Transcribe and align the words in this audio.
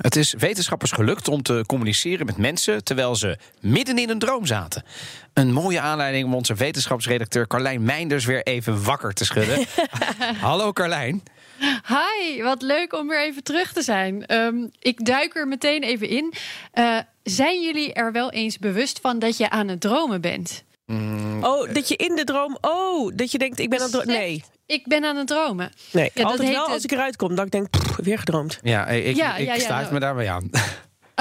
Het 0.00 0.16
is 0.16 0.34
wetenschappers 0.38 0.90
gelukt 0.90 1.28
om 1.28 1.42
te 1.42 1.64
communiceren 1.66 2.26
met 2.26 2.36
mensen 2.36 2.84
terwijl 2.84 3.16
ze 3.16 3.38
midden 3.60 3.98
in 3.98 4.10
een 4.10 4.18
droom 4.18 4.46
zaten. 4.46 4.84
Een 5.34 5.52
mooie 5.52 5.80
aanleiding 5.80 6.24
om 6.24 6.34
onze 6.34 6.54
wetenschapsredacteur 6.54 7.46
Carlijn 7.46 7.82
Meinders 7.82 8.24
weer 8.24 8.42
even 8.42 8.84
wakker 8.84 9.12
te 9.12 9.24
schudden. 9.24 9.66
Hallo 10.40 10.72
Carlijn. 10.72 11.22
Hi, 11.86 12.42
wat 12.42 12.62
leuk 12.62 12.92
om 12.94 13.08
weer 13.08 13.22
even 13.22 13.42
terug 13.42 13.72
te 13.72 13.82
zijn. 13.82 14.26
Ehm, 14.26 14.56
ik 14.78 15.04
duik 15.04 15.36
er 15.36 15.48
meteen 15.48 15.82
even 15.82 16.08
in. 16.08 16.32
Uh, 16.74 16.98
zijn 17.22 17.62
jullie 17.62 17.92
er 17.92 18.12
wel 18.12 18.30
eens 18.30 18.58
bewust 18.58 18.98
van 19.02 19.18
dat 19.18 19.36
je 19.36 19.50
aan 19.50 19.68
het 19.68 19.80
dromen 19.80 20.20
bent? 20.20 20.64
Mm, 20.86 21.44
Oh, 21.44 21.72
dat 21.74 21.88
je 21.88 21.96
in 21.96 22.14
de 22.16 22.24
droom. 22.24 22.58
Oh, 22.60 23.12
dat 23.14 23.32
je 23.32 23.38
denkt, 23.38 23.58
ik 23.58 23.68
ben 23.70 23.78
aan 23.78 23.84
het 23.84 23.92
dromen. 23.92 24.14
Nee. 24.14 24.44
Ik 24.66 24.86
ben 24.86 25.04
aan 25.04 25.16
het 25.16 25.26
dromen. 25.26 25.72
Nee, 25.92 26.04
Ja, 26.04 26.10
dat 26.14 26.24
altijd 26.24 26.48
heet 26.48 26.56
wel 26.56 26.66
als 26.68 26.84
ik 26.84 26.90
eruit 26.92 27.16
kom, 27.16 27.34
dat 27.34 27.44
ik 27.46 27.50
denk, 27.52 27.70
pff, 27.70 27.89
weer 28.04 28.18
gedroomd. 28.18 28.58
Ja, 28.62 28.86
ik, 28.86 29.16
Ja, 29.16 29.36
ik 29.36 29.46
ja, 29.46 29.54
ja, 29.54 29.60
sluit 29.60 29.90
me 29.90 30.00
daarbij 30.00 30.30
aan. 30.30 30.50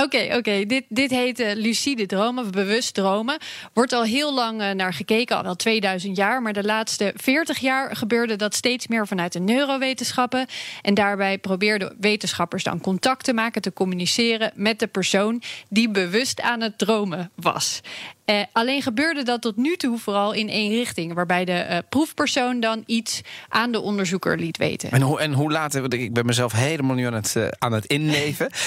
Oké, 0.03 0.35
oké. 0.37 0.65
Dit, 0.65 0.85
dit 0.89 1.09
heet 1.09 1.39
eh, 1.39 1.55
lucide 1.55 2.05
dromen, 2.05 2.43
of 2.43 2.49
bewust 2.49 2.93
dromen. 2.93 3.37
Wordt 3.73 3.93
al 3.93 4.03
heel 4.03 4.33
lang 4.33 4.61
eh, 4.61 4.71
naar 4.71 4.93
gekeken, 4.93 5.37
al 5.37 5.43
wel 5.43 5.55
2000 5.55 6.17
jaar. 6.17 6.41
Maar 6.41 6.53
de 6.53 6.63
laatste 6.63 7.13
40 7.15 7.57
jaar 7.57 7.95
gebeurde 7.95 8.35
dat 8.35 8.55
steeds 8.55 8.87
meer 8.87 9.07
vanuit 9.07 9.33
de 9.33 9.39
neurowetenschappen. 9.39 10.45
En 10.81 10.93
daarbij 10.93 11.37
probeerden 11.37 11.95
wetenschappers 11.99 12.63
dan 12.63 12.81
contact 12.81 13.23
te 13.23 13.33
maken, 13.33 13.61
te 13.61 13.73
communiceren 13.73 14.51
met 14.55 14.79
de 14.79 14.87
persoon 14.87 15.41
die 15.69 15.89
bewust 15.89 16.41
aan 16.41 16.61
het 16.61 16.77
dromen 16.77 17.31
was. 17.35 17.81
Eh, 18.29 18.41
alleen 18.51 18.81
gebeurde 18.81 19.23
dat 19.23 19.41
tot 19.41 19.55
nu 19.55 19.75
toe 19.75 19.97
vooral 19.97 20.33
in 20.33 20.49
één 20.49 20.71
richting, 20.71 21.13
waarbij 21.13 21.45
de 21.45 21.51
eh, 21.51 21.77
proefpersoon 21.89 22.59
dan 22.59 22.83
iets 22.85 23.21
aan 23.47 23.71
de 23.71 23.79
onderzoeker 23.79 24.37
liet 24.37 24.57
weten. 24.57 24.91
En 24.91 25.01
hoe, 25.01 25.19
en 25.19 25.33
hoe 25.33 25.51
laat 25.51 25.75
ik 25.75 26.13
ben 26.13 26.25
mezelf 26.25 26.51
helemaal 26.51 26.95
nu 26.95 27.05
aan 27.05 27.13
het, 27.13 27.35
eh, 27.35 27.47
aan 27.57 27.71
het 27.71 27.85
inleven. 27.85 28.49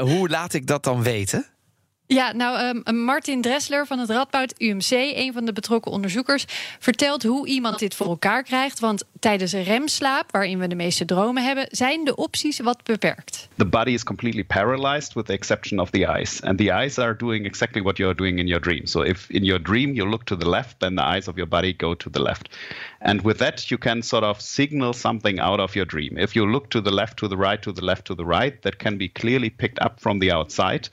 Hoe 0.00 0.28
laat 0.28 0.52
ik 0.52 0.66
dat 0.66 0.84
dan 0.84 1.02
weten? 1.02 1.46
Ja, 2.12 2.32
nou, 2.32 2.82
ehm, 2.84 2.96
Martin 3.04 3.40
Dressler 3.40 3.86
van 3.86 3.98
het 3.98 4.10
Radboud 4.10 4.54
UMC, 4.58 4.90
een 4.90 5.32
van 5.32 5.44
de 5.44 5.52
betrokken 5.52 5.92
onderzoekers, 5.92 6.44
vertelt 6.78 7.22
hoe 7.22 7.46
iemand 7.46 7.78
dit 7.78 7.94
voor 7.94 8.06
elkaar 8.06 8.42
krijgt. 8.42 8.80
Want 8.80 9.04
tijdens 9.20 9.52
een 9.52 9.62
remslaap, 9.62 10.30
waarin 10.30 10.58
we 10.58 10.66
de 10.66 10.74
meeste 10.74 11.04
dromen 11.04 11.44
hebben, 11.44 11.66
zijn 11.70 12.04
de 12.04 12.16
opties 12.16 12.60
wat 12.60 12.84
beperkt. 12.84 13.48
the 13.56 13.64
body 13.64 13.90
is 13.90 14.02
completely 14.02 14.44
paralyzed 14.44 15.14
with 15.14 15.26
the 15.26 15.32
exception 15.32 15.80
of 15.80 15.90
the 15.90 16.06
eyes. 16.06 16.42
And 16.42 16.58
the 16.58 16.72
eyes 16.72 16.98
are 16.98 17.16
doing 17.16 17.46
exactly 17.46 17.82
what 17.82 17.96
you're 17.96 18.16
doing 18.16 18.38
in 18.38 18.46
your 18.46 18.62
dream. 18.62 18.86
So 18.86 19.02
if 19.02 19.30
in 19.30 19.44
your 19.44 19.62
dream 19.62 19.94
you 19.94 20.08
look 20.08 20.24
to 20.24 20.36
the 20.36 20.48
left 20.48 20.78
then 20.78 20.94
the 20.94 21.04
eyes 21.04 21.28
of 21.28 21.36
your 21.36 21.48
body 21.48 21.72
go 21.76 21.94
to 21.94 22.10
the 22.10 22.22
left. 22.22 22.48
And 22.98 23.20
with 23.20 23.38
that 23.38 23.70
you 23.70 23.78
can 23.78 24.02
sort 24.02 24.24
of 24.24 24.40
signal 24.40 24.92
something 24.92 25.40
out 25.40 25.60
of 25.60 25.74
your 25.74 25.86
dream. 25.86 26.18
If 26.18 26.34
you 26.34 26.50
look 26.50 26.68
to 26.70 26.80
the 26.80 26.90
left 26.90 27.16
to 27.18 27.28
the 27.28 27.36
right 27.36 27.62
to 27.62 27.72
the 27.72 27.84
left 27.84 28.04
to 28.04 28.14
the 28.14 28.24
right 28.24 28.62
that 28.62 28.78
can 28.78 28.96
be 28.96 29.08
clearly 29.08 29.50
picked 29.50 29.78
up 29.78 30.00
from 30.00 30.20
the 30.20 30.32
outside 30.32 30.88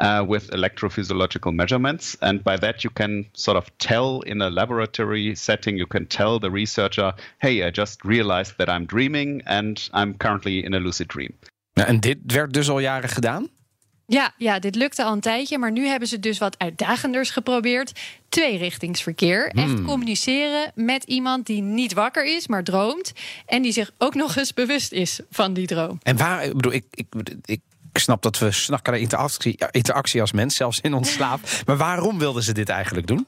uh, 0.00 0.24
with 0.28 0.50
electrophysiological 0.50 1.52
measurements. 1.52 2.16
And 2.20 2.42
by 2.42 2.56
that, 2.56 2.82
you 2.82 2.92
can 2.92 3.26
sort 3.32 3.56
of 3.56 3.70
tell 3.76 4.20
in 4.20 4.40
a 4.40 4.50
laboratory 4.50 5.34
setting, 5.34 5.76
you 5.76 5.86
can 5.86 6.06
tell 6.06 6.38
the 6.38 6.50
researcher, 6.50 7.14
hey, 7.38 7.66
I 7.66 7.70
just 7.70 8.04
realized 8.04 8.56
that 8.56 8.68
I'm 8.68 8.86
dreaming 8.86 9.42
and 9.44 9.88
I'm 9.92 10.16
currently 10.16 10.64
in 10.64 10.74
a 10.74 10.78
lucid 10.78 11.08
dream. 11.08 11.30
Nou, 11.74 11.88
en 11.88 12.00
dit 12.00 12.18
werd 12.26 12.52
dus 12.52 12.68
al 12.68 12.78
jaren 12.78 13.08
gedaan? 13.08 13.48
Ja, 14.06 14.34
ja, 14.36 14.58
dit 14.58 14.74
lukte 14.74 15.04
al 15.04 15.12
een 15.12 15.20
tijdje, 15.20 15.58
maar 15.58 15.72
nu 15.72 15.86
hebben 15.86 16.08
ze 16.08 16.18
dus 16.18 16.38
wat 16.38 16.58
uitdagenders 16.58 17.30
geprobeerd. 17.30 17.92
Tweerichtingsverkeer. 18.28 19.46
Echt 19.46 19.82
communiceren 19.82 20.72
met 20.74 21.04
iemand 21.04 21.46
die 21.46 21.62
niet 21.62 21.92
wakker 21.92 22.24
is, 22.24 22.46
maar 22.46 22.64
droomt. 22.64 23.12
En 23.46 23.62
die 23.62 23.72
zich 23.72 23.90
ook 23.98 24.14
nog 24.14 24.36
eens 24.36 24.54
bewust 24.54 24.92
is 24.92 25.20
van 25.30 25.52
die 25.52 25.66
droom. 25.66 25.98
En 26.02 26.16
waar, 26.16 26.44
ik 26.44 26.54
bedoel, 26.54 26.72
ik, 26.72 26.84
ik, 26.90 27.06
ik 27.44 27.60
snap 28.00 28.22
dat 28.22 28.38
we 28.38 28.50
snakken 28.50 28.92
naar 28.92 29.00
interactie, 29.00 29.58
interactie 29.70 30.20
als 30.20 30.32
mens, 30.32 30.56
zelfs 30.56 30.80
in 30.80 30.94
ons 30.94 31.12
slaap. 31.12 31.40
Maar 31.66 31.76
waarom 31.76 32.18
wilden 32.18 32.42
ze 32.42 32.52
dit 32.52 32.68
eigenlijk 32.68 33.06
doen? 33.06 33.26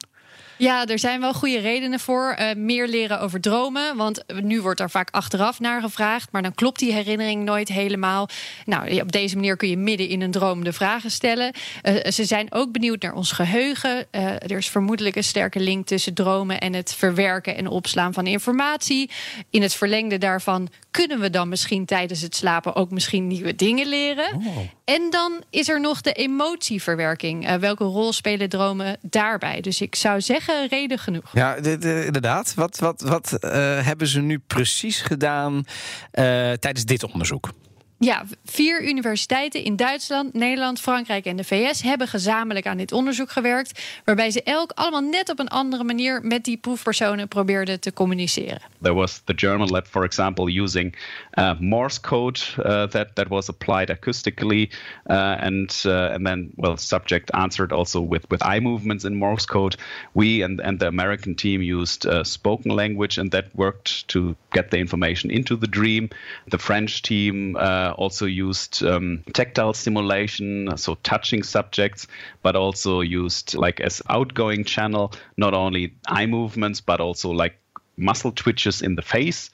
Ja, 0.57 0.85
er 0.85 0.99
zijn 0.99 1.21
wel 1.21 1.33
goede 1.33 1.59
redenen 1.59 1.99
voor. 1.99 2.29
Eh, 2.29 2.55
meer 2.55 2.87
leren 2.87 3.19
over 3.19 3.41
dromen. 3.41 3.95
Want 3.95 4.23
nu 4.41 4.61
wordt 4.61 4.79
er 4.79 4.89
vaak 4.89 5.09
achteraf 5.11 5.59
naar 5.59 5.81
gevraagd. 5.81 6.31
Maar 6.31 6.41
dan 6.41 6.55
klopt 6.55 6.79
die 6.79 6.93
herinnering 6.93 7.43
nooit 7.43 7.67
helemaal. 7.67 8.29
Nou, 8.65 9.01
op 9.01 9.11
deze 9.11 9.35
manier 9.35 9.57
kun 9.57 9.69
je 9.69 9.77
midden 9.77 10.07
in 10.07 10.21
een 10.21 10.31
droom 10.31 10.63
de 10.63 10.73
vragen 10.73 11.11
stellen. 11.11 11.53
Eh, 11.81 12.11
ze 12.11 12.25
zijn 12.25 12.47
ook 12.53 12.71
benieuwd 12.71 13.01
naar 13.01 13.13
ons 13.13 13.31
geheugen. 13.31 14.05
Eh, 14.11 14.25
er 14.25 14.57
is 14.57 14.69
vermoedelijk 14.69 15.15
een 15.15 15.23
sterke 15.23 15.59
link 15.59 15.87
tussen 15.87 16.13
dromen 16.13 16.59
en 16.59 16.73
het 16.73 16.93
verwerken 16.93 17.57
en 17.57 17.67
opslaan 17.67 18.13
van 18.13 18.27
informatie. 18.27 19.09
In 19.49 19.61
het 19.61 19.73
verlengde 19.73 20.17
daarvan 20.17 20.69
kunnen 20.91 21.19
we 21.19 21.29
dan 21.29 21.49
misschien 21.49 21.85
tijdens 21.85 22.21
het 22.21 22.35
slapen 22.35 22.75
ook 22.75 22.91
misschien 22.91 23.27
nieuwe 23.27 23.55
dingen 23.55 23.87
leren. 23.87 24.41
En 24.85 25.09
dan 25.09 25.43
is 25.49 25.69
er 25.69 25.79
nog 25.81 26.01
de 26.01 26.11
emotieverwerking. 26.11 27.47
Eh, 27.47 27.55
welke 27.55 27.83
rol 27.83 28.13
spelen 28.13 28.49
dromen 28.49 28.97
daarbij? 29.01 29.61
Dus 29.61 29.81
ik 29.81 29.95
zou 29.95 30.21
zeggen, 30.21 30.67
reden 30.67 30.99
genoeg. 30.99 31.29
Ja, 31.33 31.59
de- 31.59 31.77
de- 31.77 32.03
inderdaad. 32.05 32.53
Wat, 32.53 32.77
wat, 32.79 33.01
wat 33.01 33.33
eh, 33.33 33.51
hebben 33.85 34.07
ze 34.07 34.19
nu 34.21 34.39
precies 34.47 35.01
gedaan 35.01 35.63
eh, 36.11 36.23
tijdens 36.51 36.85
dit 36.85 37.03
onderzoek? 37.03 37.49
Ja, 37.97 38.23
vier 38.45 38.87
universiteiten 38.87 39.63
in 39.63 39.75
Duitsland, 39.75 40.33
Nederland, 40.33 40.79
Frankrijk 40.79 41.25
en 41.25 41.35
de 41.35 41.43
VS 41.43 41.81
hebben 41.81 42.07
gezamenlijk 42.07 42.67
aan 42.67 42.77
dit 42.77 42.91
onderzoek 42.91 43.31
gewerkt. 43.31 43.99
Waarbij 44.05 44.31
ze 44.31 44.43
elk 44.43 44.71
allemaal 44.71 45.01
net 45.01 45.29
op 45.29 45.39
een 45.39 45.47
andere 45.47 45.83
manier 45.83 46.21
met 46.23 46.43
die 46.43 46.57
proefpersonen 46.57 47.27
probeerden 47.27 47.79
te 47.79 47.93
communiceren. 47.93 48.59
There 48.81 48.93
was 48.93 49.21
the 49.25 49.33
German 49.35 49.69
lab, 49.69 49.87
for 49.87 50.03
example, 50.03 50.61
using 50.61 50.95
uh, 51.33 51.59
Morse 51.59 52.01
code 52.01 52.39
uh, 52.57 52.83
that 52.83 53.15
that 53.15 53.27
was 53.27 53.49
applied 53.49 53.89
acoustically, 53.89 54.69
uh, 55.05 55.43
and 55.43 55.83
uh, 55.85 56.11
and 56.11 56.25
then 56.25 56.51
well, 56.55 56.77
subject 56.77 57.31
answered 57.31 57.71
also 57.71 58.07
with 58.09 58.25
with 58.29 58.43
eye 58.43 58.59
movements 58.59 59.03
in 59.03 59.15
Morse 59.15 59.47
code. 59.47 59.75
We 60.13 60.43
and 60.43 60.61
and 60.61 60.79
the 60.79 60.87
American 60.87 61.35
team 61.35 61.61
used 61.61 62.05
uh, 62.05 62.23
spoken 62.23 62.75
language, 62.75 63.21
and 63.21 63.31
that 63.31 63.45
worked 63.53 64.07
to 64.07 64.35
get 64.51 64.69
the 64.69 64.77
information 64.77 65.31
into 65.31 65.57
the 65.57 65.67
dream. 65.67 66.09
The 66.49 66.57
French 66.57 67.01
team 67.01 67.55
also 67.91 68.25
used 68.25 68.83
um, 68.83 69.23
tactile 69.33 69.73
stimulation, 69.73 70.77
so 70.77 70.95
touching 71.01 71.43
subjects, 71.43 72.07
but 72.41 72.55
also 72.55 73.01
used 73.01 73.53
like 73.53 73.83
as 73.83 74.01
outgoing 74.05 74.65
channel 74.65 75.11
not 75.35 75.53
only 75.53 75.93
eye 76.07 76.27
movements 76.27 76.81
but 76.81 76.99
also 76.99 77.31
like 77.31 77.55
muscle 77.95 78.31
twitches 78.31 78.81
in 78.81 78.95
the 78.95 79.01
face. 79.01 79.49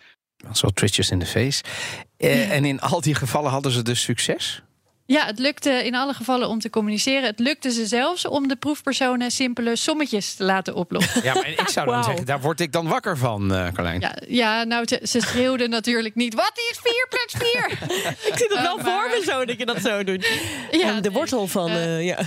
Zo 0.53 0.69
twitches 0.69 1.11
in 1.11 1.19
the 1.19 1.25
face. 1.25 1.61
Eh, 2.17 2.51
En 2.51 2.65
in 2.65 2.79
al 2.79 3.01
die 3.01 3.15
gevallen 3.15 3.51
hadden 3.51 3.71
ze 3.71 3.83
dus 3.83 4.01
succes? 4.01 4.61
Ja, 5.11 5.25
het 5.25 5.39
lukte 5.39 5.69
in 5.69 5.95
alle 5.95 6.13
gevallen 6.13 6.47
om 6.47 6.59
te 6.59 6.69
communiceren. 6.69 7.23
Het 7.23 7.39
lukte 7.39 7.71
ze 7.71 7.85
zelfs 7.85 8.27
om 8.27 8.47
de 8.47 8.55
proefpersonen 8.55 9.31
simpele 9.31 9.75
sommetjes 9.75 10.33
te 10.33 10.43
laten 10.43 10.75
oplossen. 10.75 11.23
Ja, 11.23 11.33
maar 11.33 11.47
ik 11.49 11.67
zou 11.67 11.87
dan 11.87 12.03
zeggen, 12.03 12.25
daar 12.25 12.41
word 12.41 12.59
ik 12.59 12.71
dan 12.71 12.87
wakker 12.87 13.17
van, 13.17 13.53
eh 13.53 13.67
Carlijn. 13.73 13.99
Ja, 13.99 14.15
ja 14.27 14.63
nou, 14.63 14.87
ze, 14.87 14.99
ze 15.03 15.19
schreeuwden 15.21 15.69
natuurlijk 15.69 16.15
niet. 16.15 16.33
Wat 16.33 16.51
is 16.71 16.79
4 16.83 17.07
plus 17.09 17.51
4? 17.51 17.71
Ik 18.31 18.37
zie 18.37 18.49
dat 18.49 18.61
wel 18.61 18.77
Eh, 18.77 18.83
voor 18.85 19.09
me 19.09 19.23
zo, 19.25 19.45
dat 19.45 19.57
je 19.57 19.65
dat 19.65 19.81
zo 19.81 20.03
doet. 20.03 20.27
Ja, 20.71 20.87
En 20.95 21.01
de 21.01 21.11
wortel 21.11 21.47
van, 21.47 21.69
eh, 21.69 22.05
ja. 22.05 22.17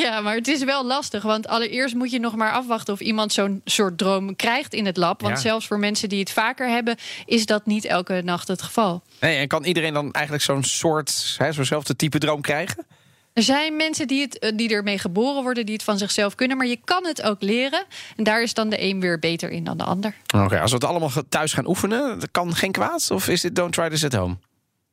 Ja, 0.00 0.20
maar 0.20 0.34
het 0.34 0.48
is 0.48 0.64
wel 0.64 0.84
lastig. 0.86 1.22
Want 1.22 1.48
allereerst 1.48 1.94
moet 1.94 2.10
je 2.10 2.18
nog 2.20 2.36
maar 2.36 2.52
afwachten 2.52 2.94
of 2.94 3.00
iemand 3.00 3.32
zo'n 3.32 3.60
soort 3.64 3.98
droom 3.98 4.36
krijgt 4.36 4.74
in 4.74 4.86
het 4.86 4.96
lab. 4.96 5.20
Want 5.20 5.34
Ja. 5.34 5.40
zelfs 5.40 5.66
voor 5.66 5.78
mensen 5.78 6.08
die 6.08 6.18
het 6.20 6.30
vaker 6.30 6.68
hebben, 6.68 6.96
is 7.26 7.46
dat 7.46 7.66
niet 7.66 7.84
elke 7.84 8.20
nacht 8.24 8.48
het 8.48 8.62
geval. 8.62 9.02
Nee, 9.20 9.36
en 9.38 9.48
kan 9.48 9.64
iedereen 9.64 9.92
dan 9.92 10.12
eigenlijk 10.12 10.44
zo'n 10.44 10.64
soort, 10.64 11.10
zo'nzelfde 11.10 11.96
type 11.96 12.18
droom 12.18 12.40
krijgen? 12.40 12.86
Er 13.32 13.42
zijn 13.44 13.76
mensen 13.76 14.06
die, 14.06 14.20
het, 14.20 14.38
eh, 14.38 14.52
die 14.56 14.68
ermee 14.70 14.98
geboren 14.98 15.42
worden, 15.42 15.66
die 15.66 15.74
het 15.74 15.84
van 15.84 15.98
zichzelf 15.98 16.34
kunnen. 16.34 16.56
Maar 16.56 16.66
je 16.66 16.78
kan 16.84 17.06
het 17.06 17.22
ook 17.22 17.42
leren. 17.42 17.84
En 18.16 18.24
daar 18.24 18.42
is 18.42 18.54
dan 18.54 18.68
de 18.68 18.82
een 18.82 19.00
weer 19.00 19.18
beter 19.18 19.50
in 19.50 19.64
dan 19.64 19.76
de 19.78 19.84
ander. 19.84 20.14
Oké, 20.34 20.60
als 20.60 20.70
we 20.70 20.76
het 20.76 20.84
allemaal 20.86 21.10
thuis 21.28 21.52
gaan 21.52 21.66
oefenen, 21.66 22.20
dat 22.20 22.28
kan 22.30 22.54
geen 22.54 22.72
kwaad? 22.72 23.10
Of 23.10 23.28
is 23.28 23.40
dit 23.40 23.56
don't 23.56 23.72
try 23.72 23.88
this 23.88 24.04
at 24.04 24.12
home? 24.14 24.36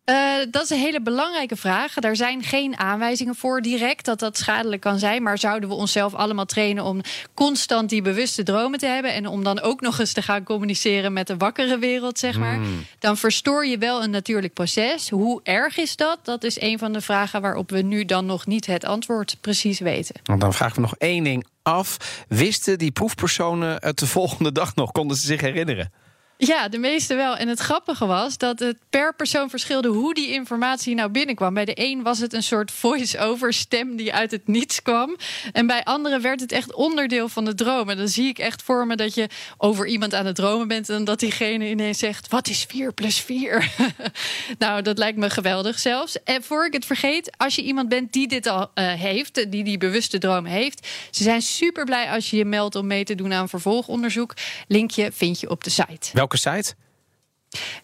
Uh, 0.06 0.38
dat 0.50 0.64
is 0.64 0.70
een 0.70 0.80
hele 0.80 1.02
belangrijke 1.02 1.56
vraag. 1.56 1.94
Daar 1.94 2.16
zijn 2.16 2.44
geen 2.44 2.78
aanwijzingen 2.78 3.36
voor 3.36 3.62
direct 3.62 4.06
dat 4.06 4.20
dat 4.20 4.38
schadelijk 4.38 4.82
kan 4.82 5.00
zijn. 5.00 5.24
Maar 5.24 5.38
zouden 5.38 5.70
we 5.70 5.76
onszelf 5.76 6.14
allemaal 6.14 6.46
trainen 6.46 6.84
om 6.84 7.02
constant 7.34 7.90
die 7.90 8.02
bewuste 8.02 8.44
dromen 8.44 8.80
te 8.80 8.86
hebben. 8.86 9.14
En 9.14 9.28
om 9.28 9.44
dan 9.44 9.62
ook 9.62 9.82
nog 9.82 10.00
eens 10.00 10.14
te 10.14 10.22
gaan 10.22 10.44
communiceren 10.44 11.14
met 11.14 11.28
de 11.28 11.38
wakkere 11.38 11.78
wereld, 11.78 12.20
zeg 12.20 12.38
maar. 12.38 12.58
Mm. 12.58 12.86
Dan 13.00 13.18
verstoor 13.18 13.66
je 13.66 13.78
wel 13.78 14.04
een 14.04 14.10
natuurlijk 14.10 14.54
proces. 14.54 15.10
Hoe 15.10 15.40
erg 15.44 15.78
is 15.78 15.96
dat? 15.96 16.20
Dat 16.24 16.44
is 16.44 16.62
een 16.62 16.80
van 16.80 16.94
de 16.94 17.02
vragen 17.02 17.42
waarop 17.42 17.70
we 17.70 17.82
nu 17.82 18.06
dan 18.06 18.26
nog 18.26 18.46
niet 18.46 18.66
het 18.66 18.86
antwoord 18.86 19.38
precies 19.42 19.80
weten. 19.80 20.16
Want 20.24 20.42
dan 20.42 20.54
vragen 20.54 20.76
we 20.76 20.82
nog 20.82 20.96
één 20.98 21.24
ding 21.24 21.46
af. 21.62 21.98
Wisten 22.28 22.78
die 22.78 22.92
proefpersonen 22.92 23.78
het 23.80 24.00
de 24.00 24.08
volgende 24.08 24.52
dag 24.52 24.76
nog? 24.76 24.92
Konden 24.92 25.18
ze 25.18 25.26
zich 25.26 25.42
herinneren? 25.42 25.92
Ja, 26.38 26.68
de 26.68 26.78
meeste 26.78 27.16
wel. 27.16 27.36
En 27.36 27.48
het 27.48 27.60
grappige 27.60 28.06
was 28.06 28.38
dat 28.38 28.60
het 28.60 28.78
per 28.90 29.16
persoon 29.16 29.50
verschilde 29.50 29.88
hoe 29.88 30.14
die 30.14 30.32
informatie 30.32 30.96
nou 30.96 31.10
binnenkwam. 31.10 31.54
Bij 31.54 31.66
de 31.66 31.74
een 31.76 32.04
was 32.04 32.20
het 32.20 32.34
een 32.34 32.44
soort 32.44 32.72
voice-over 32.72 33.54
stem 33.54 33.96
die 33.96 34.14
uit 34.14 34.32
het 34.32 34.48
niets 34.48 34.82
kwam. 34.82 35.18
En 35.52 35.68
bij 35.68 35.84
anderen 35.84 36.22
werd 36.22 36.40
het 36.40 36.52
echt 36.52 36.74
onderdeel 36.74 37.30
van 37.30 37.46
de 37.46 37.56
droom. 37.56 37.90
En 37.90 37.98
dan 37.98 38.08
zie 38.08 38.28
ik 38.28 38.38
echt 38.38 38.62
voor 38.62 38.88
me 38.88 38.96
dat 38.96 39.14
je 39.14 39.30
over 39.58 39.88
iemand 39.88 40.14
aan 40.14 40.26
het 40.26 40.36
dromen 40.36 40.68
bent 40.68 40.90
en 40.90 41.04
dat 41.04 41.20
diegene 41.20 41.70
ineens 41.70 42.00
zegt: 42.00 42.28
Wat 42.28 42.48
is 42.48 42.66
4 42.68 42.94
plus 42.94 43.20
4? 43.20 43.72
nou, 44.58 44.82
dat 44.82 44.98
lijkt 44.98 45.18
me 45.18 45.30
geweldig 45.30 45.80
zelfs. 45.80 46.24
En 46.24 46.44
voor 46.44 46.66
ik 46.66 46.74
het 46.74 46.86
vergeet, 46.86 47.32
als 47.38 47.56
je 47.56 47.62
iemand 47.62 47.90
bent 47.90 48.14
die 48.14 48.28
dit 48.28 48.48
al 48.48 48.72
uh, 48.76 48.94
heeft, 48.94 49.52
die 49.52 49.64
die 49.64 49.78
bewuste 49.78 50.18
droom 50.18 50.46
heeft, 50.46 50.88
ze 51.12 51.24
zijn 51.24 51.42
super 51.42 51.86
blij 51.86 52.10
als 52.10 52.30
je 52.30 52.38
je 52.38 52.46
meldt 52.46 52.76
om 52.76 52.88
mee 52.88 53.04
te 53.04 53.16
doen 53.16 53.34
aan 53.34 53.50
vervolgonderzoek. 53.50 54.34
Linkje 54.68 55.12
vind 55.12 55.40
je 55.40 55.50
op 55.50 55.64
de 55.64 55.70
site. 55.70 56.10
Welke 56.26 56.38
site? 56.38 56.74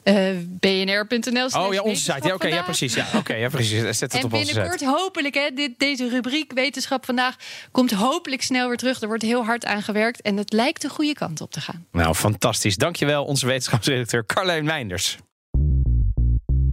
Uh, 0.03 0.37
bnr.nl. 0.47 1.45
Oh 1.45 1.73
ja, 1.73 1.81
onze 1.81 2.01
site. 2.01 2.27
Ja, 2.27 2.33
Oké, 2.33 2.47
ja, 2.47 2.63
precies. 2.63 2.93
Ja, 2.93 3.07
oké, 3.15 3.33
ja, 3.33 3.49
precies. 3.49 3.79
Zet 3.79 3.99
het 3.99 4.13
en 4.13 4.23
op 4.23 4.33
onze 4.33 4.45
binnenkort 4.45 4.83
hopelijk, 4.83 5.33
hè, 5.33 5.49
dit, 5.53 5.79
deze 5.79 6.09
rubriek 6.09 6.51
Wetenschap 6.53 7.05
vandaag 7.05 7.35
komt 7.71 7.91
hopelijk 7.91 8.41
snel 8.41 8.67
weer 8.67 8.77
terug. 8.77 9.01
Er 9.01 9.07
wordt 9.07 9.23
heel 9.23 9.45
hard 9.45 9.65
aan 9.65 9.81
gewerkt 9.81 10.21
en 10.21 10.37
het 10.37 10.53
lijkt 10.53 10.81
de 10.81 10.89
goede 10.89 11.13
kant 11.13 11.41
op 11.41 11.51
te 11.51 11.61
gaan. 11.61 11.85
Nou, 11.91 12.15
fantastisch. 12.15 12.75
Dankjewel, 12.75 13.25
onze 13.25 13.45
wetenschapsredacteur 13.45 14.25
Carlijn 14.25 14.65
Meinders. 14.65 15.17